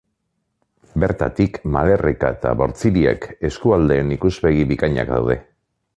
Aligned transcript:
Bertatik 1.03 1.59
Malerreka 1.75 2.31
eta 2.37 2.55
Bortziriak 2.63 3.27
eskualdeen 3.51 4.11
ikuspegi 4.19 4.69
bikainak 4.73 5.17
daude. 5.19 5.41